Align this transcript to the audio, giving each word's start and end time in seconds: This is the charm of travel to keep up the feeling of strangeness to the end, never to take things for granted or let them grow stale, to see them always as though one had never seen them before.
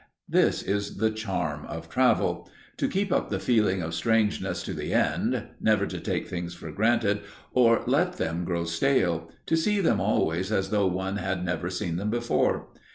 This 0.27 0.63
is 0.63 0.97
the 0.97 1.11
charm 1.11 1.63
of 1.67 1.87
travel 1.87 2.49
to 2.77 2.87
keep 2.89 3.11
up 3.13 3.29
the 3.29 3.37
feeling 3.39 3.83
of 3.83 3.93
strangeness 3.93 4.63
to 4.63 4.73
the 4.73 4.93
end, 4.95 5.43
never 5.59 5.85
to 5.85 5.99
take 5.99 6.27
things 6.27 6.55
for 6.55 6.71
granted 6.71 7.19
or 7.53 7.83
let 7.85 8.13
them 8.13 8.43
grow 8.43 8.63
stale, 8.63 9.29
to 9.45 9.55
see 9.55 9.79
them 9.79 10.01
always 10.01 10.51
as 10.51 10.71
though 10.71 10.87
one 10.87 11.17
had 11.17 11.45
never 11.45 11.69
seen 11.69 11.97
them 11.97 12.09
before. 12.09 12.69